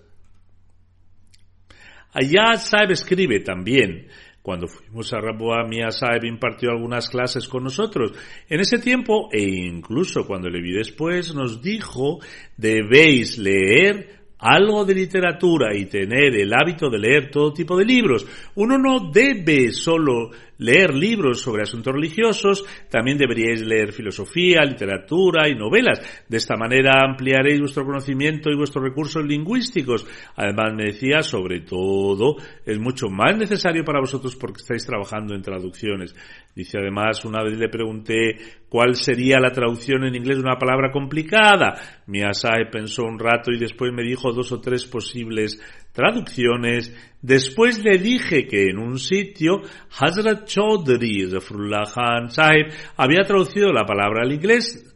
[2.13, 4.07] Ayad Saeb escribe también,
[4.41, 8.13] Cuando fuimos a Rabua, Mia Saeb impartió algunas clases con nosotros.
[8.47, 12.19] En ese tiempo, e incluso cuando le vi después, nos dijo,
[12.55, 18.25] debéis leer algo de literatura y tener el hábito de leer todo tipo de libros.
[18.55, 25.55] Uno no debe solo leer libros sobre asuntos religiosos, también deberíais leer filosofía, literatura y
[25.55, 26.25] novelas.
[26.27, 30.05] De esta manera ampliaréis vuestro conocimiento y vuestros recursos lingüísticos.
[30.35, 32.35] Además me decía, sobre todo,
[32.65, 36.15] es mucho más necesario para vosotros porque estáis trabajando en traducciones.
[36.55, 38.35] Dice además, una vez le pregunté
[38.67, 41.75] cuál sería la traducción en inglés de una palabra complicada.
[42.07, 45.61] Miyazaki pensó un rato y después me dijo dos o tres posibles
[45.93, 46.95] traducciones.
[47.27, 49.61] Después le dije que en un sitio
[49.99, 54.95] Hazrat Chaudhry Zafrullah Khan Sahib había traducido la palabra al inglés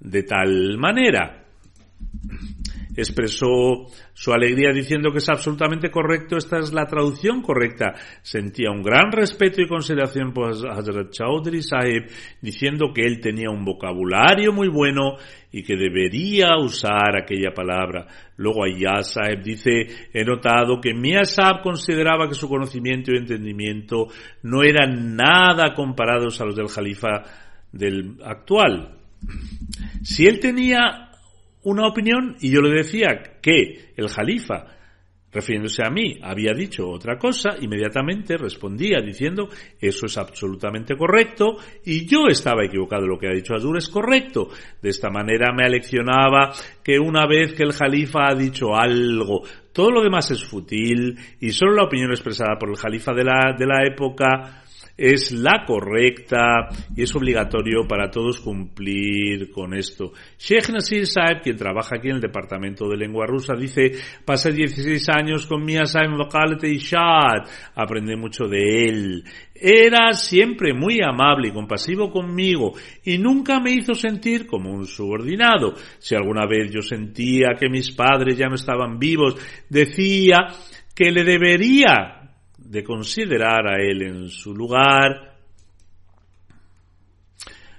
[0.00, 1.37] de tal manera.
[2.98, 7.94] Expresó su alegría diciendo que es absolutamente correcto, esta es la traducción correcta.
[8.22, 12.10] Sentía un gran respeto y consideración por Hazrat Chaudhry Sahib,
[12.42, 15.12] diciendo que él tenía un vocabulario muy bueno
[15.52, 18.08] y que debería usar aquella palabra.
[18.36, 24.08] Luego Ayaz Sahib dice, he notado que Mia Sahib consideraba que su conocimiento y entendimiento
[24.42, 27.22] no eran nada comparados a los del Jalifa
[27.70, 28.96] del actual.
[30.02, 31.07] Si él tenía
[31.68, 34.64] una opinión y yo le decía que el Jalifa,
[35.30, 39.48] refiriéndose a mí, había dicho otra cosa, inmediatamente respondía diciendo
[39.78, 44.48] eso es absolutamente correcto y yo estaba equivocado, lo que ha dicho Azur es correcto.
[44.80, 46.52] De esta manera me aleccionaba
[46.82, 49.42] que una vez que el Jalifa ha dicho algo,
[49.72, 53.54] todo lo demás es fútil y solo la opinión expresada por el Jalifa de la,
[53.58, 54.64] de la época
[54.98, 60.12] es la correcta y es obligatorio para todos cumplir con esto.
[60.36, 63.92] Sheikh Nasir Saeb, quien trabaja aquí en el Departamento de Lengua Rusa, dice,
[64.24, 66.10] pasé 16 años con Mia Saeb
[66.64, 69.24] y Shad, aprendí mucho de él.
[69.54, 72.72] Era siempre muy amable y compasivo conmigo
[73.04, 75.74] y nunca me hizo sentir como un subordinado.
[75.98, 79.36] Si alguna vez yo sentía que mis padres ya no estaban vivos,
[79.68, 80.38] decía
[80.94, 82.17] que le debería
[82.68, 85.36] de considerar a él en su lugar.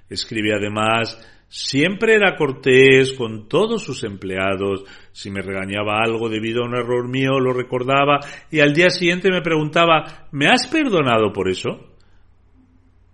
[0.09, 4.83] Escribe además, siempre era cortés con todos sus empleados.
[5.11, 8.19] Si me regañaba algo debido a un error mío, lo recordaba
[8.49, 11.93] y al día siguiente me preguntaba, ¿me has perdonado por eso?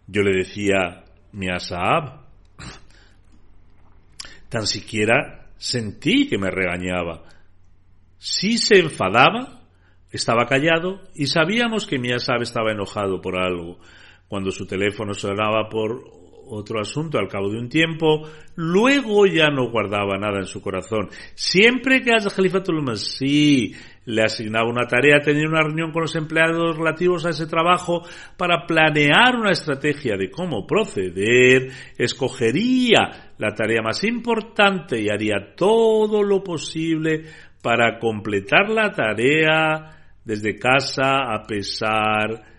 [0.07, 1.03] Yo le decía,
[1.33, 2.21] mi asab.
[4.49, 7.23] Tan siquiera sentí que me regañaba.
[8.17, 9.64] Si se enfadaba,
[10.15, 13.79] estaba callado y sabíamos que Miyasab estaba enojado por algo.
[14.27, 18.21] Cuando su teléfono sonaba por otro asunto al cabo de un tiempo,
[18.55, 21.09] luego ya no guardaba nada en su corazón.
[21.33, 26.77] Siempre que al Khalifatul Masih le asignaba una tarea, tenía una reunión con los empleados
[26.77, 28.03] relativos a ese trabajo
[28.37, 36.21] para planear una estrategia de cómo proceder, escogería la tarea más importante y haría todo
[36.21, 37.23] lo posible
[37.61, 39.94] para completar la tarea
[40.25, 42.55] desde casa a pesar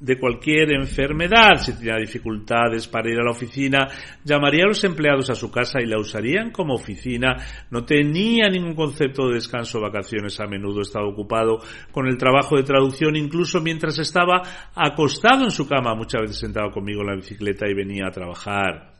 [0.00, 1.56] de cualquier enfermedad.
[1.56, 3.88] Si tenía dificultades para ir a la oficina,
[4.24, 7.36] llamaría a los empleados a su casa y la usarían como oficina.
[7.70, 10.38] No tenía ningún concepto de descanso o vacaciones.
[10.40, 11.58] A menudo estaba ocupado
[11.90, 14.42] con el trabajo de traducción, incluso mientras estaba
[14.74, 15.94] acostado en su cama.
[15.94, 18.98] Muchas veces sentado conmigo en la bicicleta y venía a trabajar.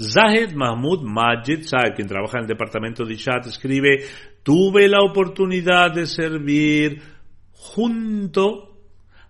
[0.00, 4.04] Zahid Mahmoud Majid Saeb, quien trabaja en el departamento de Ishat, escribe,
[4.42, 7.02] tuve la oportunidad de servir
[7.52, 8.68] junto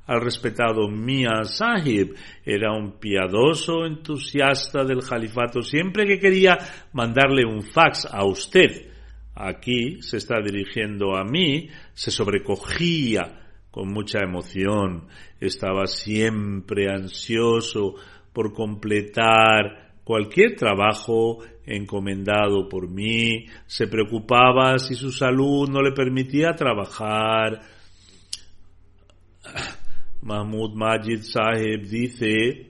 [0.07, 2.15] al respetado Mia Sahib.
[2.45, 5.63] Era un piadoso entusiasta del califato.
[5.63, 6.59] Siempre que quería
[6.93, 8.91] mandarle un fax a usted,
[9.35, 15.07] aquí se está dirigiendo a mí, se sobrecogía con mucha emoción.
[15.41, 17.95] Estaba siempre ansioso
[18.33, 26.55] por completar cualquier trabajo encomendado por mí, se preocupaba si su salud no le permitía
[26.55, 27.61] trabajar.
[30.23, 32.69] Mahmoud Majid Sahib dice,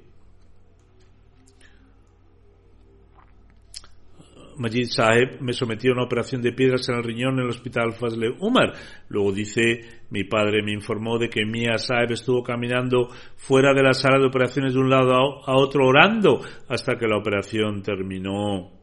[4.58, 7.94] Majid Sahib me sometió a una operación de piedras en el riñón en el hospital
[7.94, 8.72] Fazle Umar.
[9.08, 9.80] Luego dice,
[10.10, 14.26] mi padre me informó de que Mia Sahib estuvo caminando fuera de la sala de
[14.26, 15.12] operaciones de un lado
[15.46, 18.77] a otro orando hasta que la operación terminó.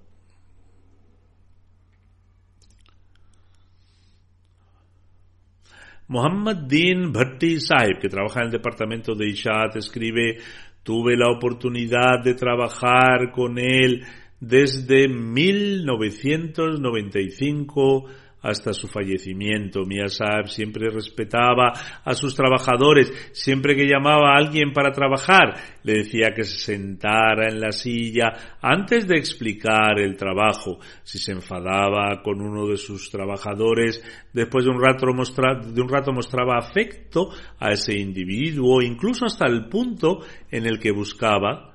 [6.08, 10.38] Muhammad Din Bhatti Sahib, que trabaja en el departamento de Ishat, escribe,
[10.84, 14.04] tuve la oportunidad de trabajar con él
[14.40, 18.06] desde 1995
[18.46, 19.86] hasta su fallecimiento.
[19.86, 21.74] Mia Saab siempre respetaba
[22.04, 27.48] a sus trabajadores, siempre que llamaba a alguien para trabajar, le decía que se sentara
[27.50, 30.80] en la silla antes de explicar el trabajo.
[31.04, 36.14] Si se enfadaba con uno de sus trabajadores, después de un rato, de un rato
[36.14, 37.30] mostraba afecto
[37.60, 40.20] a ese individuo, incluso hasta el punto
[40.52, 41.74] en el que buscaba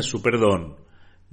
[0.00, 0.85] su perdón.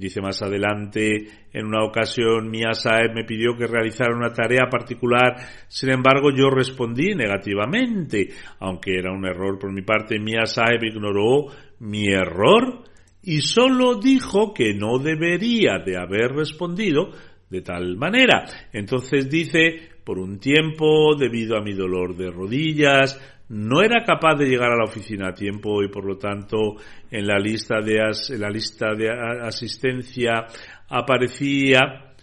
[0.04, 5.38] Dice más adelante, en una ocasión Mia Saeb me pidió que realizara una tarea particular,
[5.70, 8.28] sin embargo yo respondí negativamente,
[8.60, 11.46] aunque era un error por mi parte, Mia Saeb ignoró
[11.80, 12.84] mi error
[13.22, 17.12] y solo dijo que no debería de haber respondido
[17.50, 18.44] de tal manera.
[18.74, 23.18] Entonces dice, por un tiempo, debido a mi dolor de rodillas,
[23.50, 26.76] no era capaz de llegar a la oficina a tiempo y por lo tanto
[27.12, 27.98] en la lista de,
[28.30, 29.10] en la lista de
[29.46, 30.46] asistencia
[30.90, 32.14] aparecía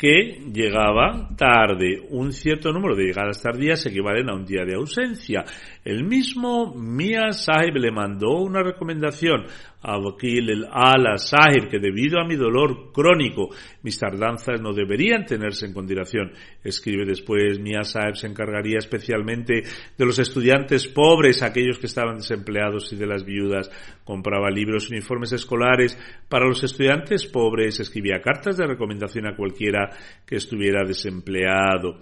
[0.00, 2.00] que llegaba tarde.
[2.08, 5.44] Un cierto número de llegadas tardías equivalen a un día de ausencia.
[5.84, 9.46] El mismo Mia Sahib le mandó una recomendación
[9.82, 13.48] a Wakil el Ala Sahib que debido a mi dolor crónico
[13.82, 16.32] mis tardanzas no deberían tenerse en consideración.
[16.62, 19.62] Escribe después Mia Sahib se encargaría especialmente
[19.96, 23.70] de los estudiantes pobres, aquellos que estaban desempleados y de las viudas.
[24.04, 29.88] Compraba libros, uniformes escolares para los estudiantes pobres, escribía cartas de recomendación a cualquiera
[30.26, 32.00] que estuviera desempleado.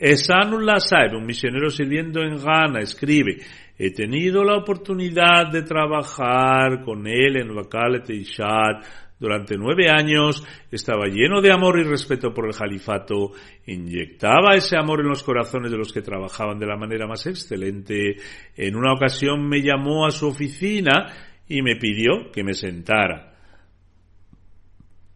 [0.00, 3.38] Esanullah Saib, un misionero sirviendo en Ghana, escribe,
[3.76, 8.82] he tenido la oportunidad de trabajar con él en Wakalet y Shad
[9.18, 13.32] durante nueve años, estaba lleno de amor y respeto por el califato,
[13.66, 18.16] inyectaba ese amor en los corazones de los que trabajaban de la manera más excelente.
[18.56, 21.12] En una ocasión me llamó a su oficina
[21.48, 23.34] y me pidió que me sentara.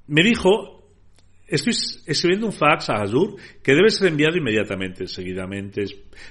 [0.08, 0.82] Me dijo,
[1.52, 1.74] Estoy
[2.06, 5.06] escribiendo un fax a Azur que debe ser enviado inmediatamente.
[5.06, 5.84] Seguidamente,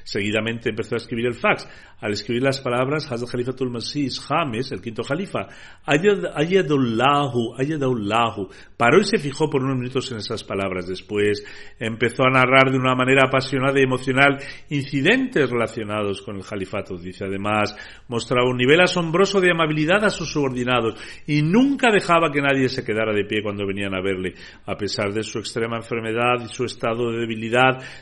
[0.03, 1.67] seguidamente empezó a escribir el fax.
[2.01, 5.47] Al escribir las palabras, Hazrat Khalifatul Masih James, el quinto califa,
[5.86, 10.88] Ayadullahu, Ayadullahu, paró y se fijó por unos minutos en esas palabras.
[10.88, 11.45] Después
[11.79, 14.38] empezó a narrar de una manera apasionada y emocional
[14.69, 16.97] incidentes relacionados con el califato.
[16.97, 17.75] Dice además,
[18.07, 22.84] mostraba un nivel asombroso de amabilidad a sus subordinados y nunca dejaba que nadie se
[22.84, 24.34] quedara de pie cuando venían a verle.
[24.65, 27.20] A pesar de su extrema enfermedad y su estado de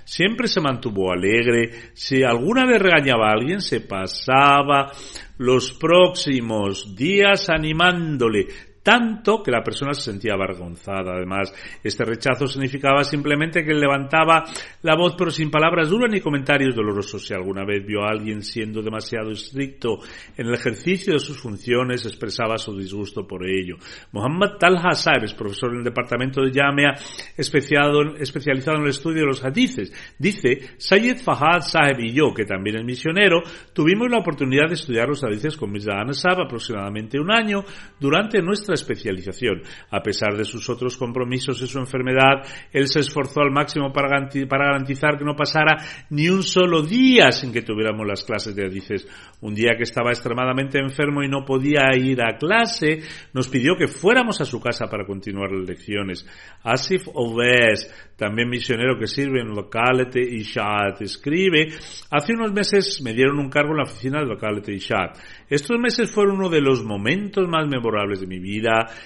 [0.05, 1.91] siempre se mantuvo alegre.
[1.93, 4.91] Si alguna vez regañaba a alguien, se pasaba
[5.37, 8.47] los próximos días animándole,
[8.89, 11.13] tanto que la persona se sentía avergonzada.
[11.13, 14.45] Además, este rechazo significaba simplemente que levantaba
[14.81, 17.23] la voz pero sin palabras duras ni comentarios dolorosos.
[17.23, 19.99] Si alguna vez vio a alguien siendo demasiado estricto
[20.35, 23.75] en el ejercicio de sus funciones, expresaba su disgusto por ello.
[24.11, 26.95] Muhammad Talha Saib es profesor en el departamento de Yamea,
[27.37, 29.93] especializado en el estudio de los hadices.
[30.17, 35.07] Dice, Sayed Fahad Saib y yo, que también es misionero, tuvimos la oportunidad de estudiar
[35.07, 37.63] los hadices con Mirza Anasab aproximadamente un año
[37.99, 39.61] durante nuestra especialización.
[39.91, 44.09] A pesar de sus otros compromisos y su enfermedad, él se esforzó al máximo para
[44.09, 45.77] garantizar que no pasara
[46.09, 49.07] ni un solo día sin que tuviéramos las clases de hadices.
[49.41, 53.01] Un día que estaba extremadamente enfermo y no podía ir a clase,
[53.33, 56.25] nos pidió que fuéramos a su casa para continuar las lecciones.
[56.63, 61.69] Asif Oves, también misionero que sirve en Localete y Shat, escribe,
[62.11, 65.17] hace unos meses me dieron un cargo en la oficina de Localete y Shat.
[65.49, 68.58] Estos meses fueron uno de los momentos más memorables de mi vida.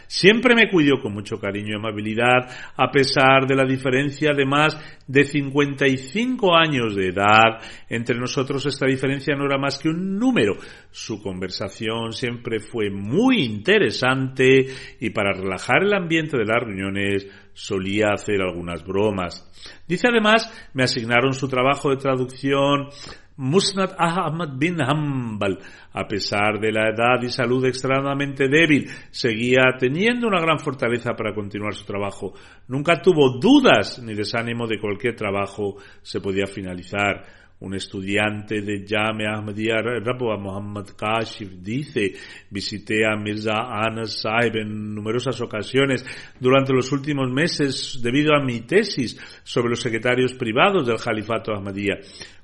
[0.07, 4.77] Siempre me cuidó con mucho cariño y amabilidad, a pesar de la diferencia de más
[5.07, 7.59] de 55 años de edad.
[7.89, 10.55] Entre nosotros esta diferencia no era más que un número.
[10.91, 14.65] Su conversación siempre fue muy interesante
[14.99, 19.49] y para relajar el ambiente de las reuniones solía hacer algunas bromas.
[19.87, 22.89] Dice además, me asignaron su trabajo de traducción
[23.37, 25.57] Musnad Ahmad bin Hanbal,
[25.93, 31.33] a pesar de la edad y salud extremadamente débil, seguía teniendo una gran fortaleza para
[31.33, 32.33] continuar su trabajo.
[32.67, 37.25] Nunca tuvo dudas ni desánimo de cualquier trabajo se podía finalizar.
[37.59, 42.11] Un estudiante de Jame Ahmadiyya Rabwa Muhammad Kashif dice,
[42.49, 46.05] visité a Mirza Anas Sahib en numerosas ocasiones
[46.41, 51.99] durante los últimos meses debido a mi tesis sobre los secretarios privados del Califato Ahmadiyya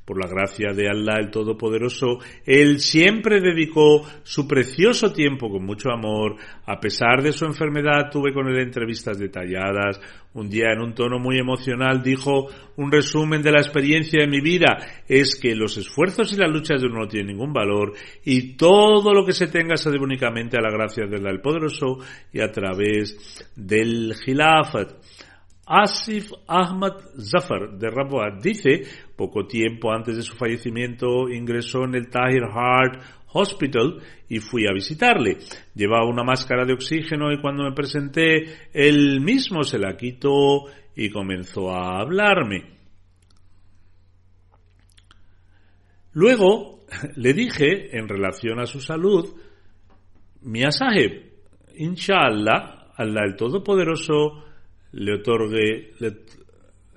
[0.09, 5.91] por la gracia de Allah el Todopoderoso, él siempre dedicó su precioso tiempo con mucho
[5.91, 6.35] amor.
[6.65, 10.01] A pesar de su enfermedad, tuve con él entrevistas detalladas.
[10.33, 12.47] Un día, en un tono muy emocional, dijo,
[12.77, 16.81] un resumen de la experiencia de mi vida es que los esfuerzos y las luchas
[16.81, 17.93] de uno no tienen ningún valor
[18.25, 21.41] y todo lo que se tenga se debe únicamente a la gracia de Allah el
[21.41, 21.99] Poderoso
[22.33, 24.98] y a través del Khilafat.
[25.69, 28.81] Asif Ahmad Zafar de Rabwat dice,
[29.15, 33.03] poco tiempo antes de su fallecimiento ingresó en el Tahir Heart
[33.33, 35.37] Hospital y fui a visitarle.
[35.75, 40.65] Llevaba una máscara de oxígeno y cuando me presenté, él mismo se la quitó
[40.95, 42.79] y comenzó a hablarme.
[46.13, 49.35] Luego le dije, en relación a su salud,
[50.41, 51.31] mi Sahib,
[51.75, 54.48] inshallah, Allah el Todopoderoso
[54.91, 56.11] le otorgue, le,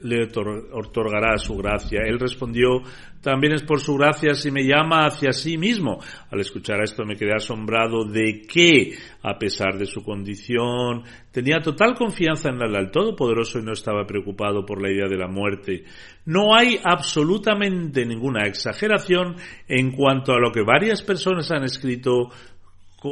[0.02, 0.24] le
[0.72, 2.00] otorgará su gracia.
[2.04, 2.82] Él respondió,
[3.22, 6.00] también es por su gracia si me llama hacia sí mismo.
[6.30, 11.94] Al escuchar esto me quedé asombrado de que, a pesar de su condición, tenía total
[11.94, 15.84] confianza en el Todopoderoso y no estaba preocupado por la idea de la muerte.
[16.26, 19.36] No hay absolutamente ninguna exageración
[19.68, 22.28] en cuanto a lo que varias personas han escrito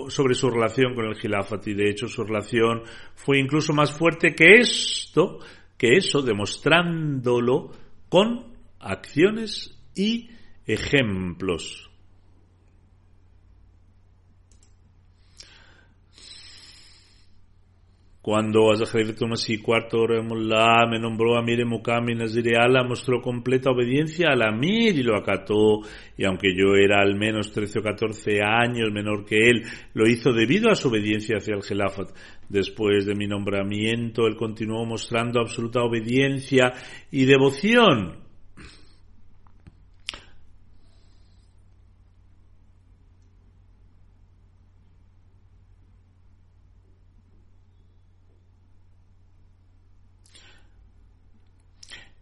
[0.08, 2.82] sobre su relación con el Gilafat de hecho su relación
[3.14, 5.38] fue incluso más fuerte que esto,
[5.76, 7.72] que eso, demostrándolo
[8.08, 10.30] con acciones y
[10.66, 11.89] ejemplos.
[18.30, 24.42] Cuando Azahir Masih cuarto Remullah me nombró Amir Mukami Nazir Allah, mostró completa obediencia al
[24.42, 25.80] Amir y lo acató,
[26.16, 29.64] y aunque yo era al menos 13 o 14 años menor que él,
[29.94, 32.10] lo hizo debido a su obediencia hacia el Gelafat.
[32.48, 36.72] Después de mi nombramiento, él continuó mostrando absoluta obediencia
[37.10, 38.29] y devoción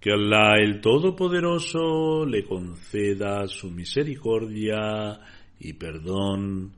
[0.01, 5.19] Que Allah el Todopoderoso le conceda su misericordia
[5.59, 6.73] y perdón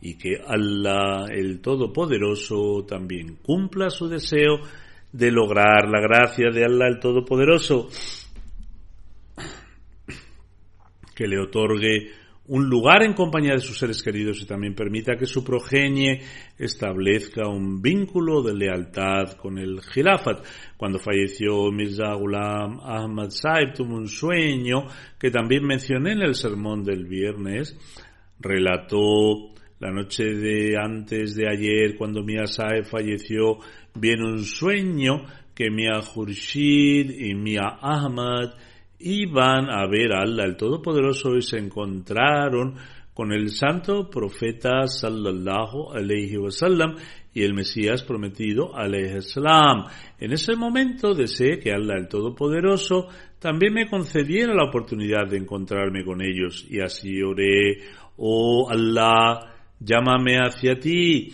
[0.00, 4.60] y que Allah el Todopoderoso también cumpla su deseo
[5.12, 7.88] de lograr la gracia de Allah el Todopoderoso
[11.14, 12.21] que le otorgue
[12.52, 16.20] un lugar en compañía de sus seres queridos y también permita que su progenie
[16.58, 20.44] establezca un vínculo de lealtad con el Gilafat.
[20.76, 24.84] Cuando falleció Mirza Ghulam Ahmad Saib tuvo un sueño
[25.18, 27.74] que también mencioné en el sermón del viernes.
[28.38, 33.60] Relató la noche de antes de ayer cuando Mia Saib falleció,
[33.94, 35.24] viene un sueño
[35.54, 38.50] que Mia Khurshid y Mia Ahmad
[39.02, 42.76] iban a ver a Allah el Todopoderoso y se encontraron
[43.14, 46.96] con el santo profeta sallallahu alayhi wasallam
[47.34, 49.84] y el Mesías prometido alayhi salam.
[50.18, 56.04] En ese momento deseé que Allah el Todopoderoso también me concediera la oportunidad de encontrarme
[56.04, 57.80] con ellos y así oré,
[58.16, 61.32] oh Allah, llámame hacia ti.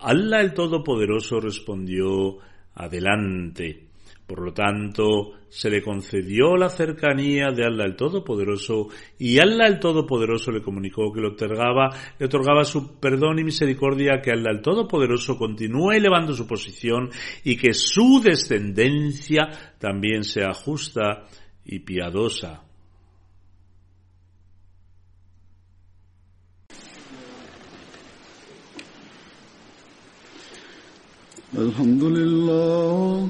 [0.00, 2.38] Allah el Todopoderoso respondió,
[2.74, 3.85] adelante.
[4.25, 8.87] Por lo tanto, se le concedió la cercanía de Allah el Todopoderoso
[9.19, 14.21] y Allah el Todopoderoso le comunicó que le otorgaba, le otorgaba su perdón y misericordia,
[14.23, 17.09] que Allah el Todopoderoso continúe elevando su posición
[17.43, 21.25] y que su descendencia también sea justa
[21.65, 22.63] y piadosa.
[31.51, 33.29] الحمد لله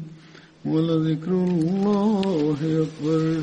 [0.65, 3.41] ولذكر الله أكبر